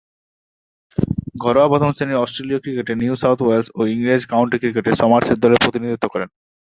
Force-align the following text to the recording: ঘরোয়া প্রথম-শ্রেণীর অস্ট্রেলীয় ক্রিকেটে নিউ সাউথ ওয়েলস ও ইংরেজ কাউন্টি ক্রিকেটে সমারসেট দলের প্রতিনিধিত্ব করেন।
ঘরোয়া 1.43 1.67
প্রথম-শ্রেণীর 1.67 2.21
অস্ট্রেলীয় 2.23 2.61
ক্রিকেটে 2.61 2.93
নিউ 2.95 3.13
সাউথ 3.15 3.39
ওয়েলস 3.41 3.67
ও 3.75 3.81
ইংরেজ 3.93 4.21
কাউন্টি 4.31 4.57
ক্রিকেটে 4.59 4.91
সমারসেট 5.01 5.37
দলের 5.39 5.61
প্রতিনিধিত্ব 5.63 6.05
করেন। 6.13 6.29